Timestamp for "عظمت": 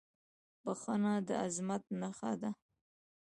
1.43-1.83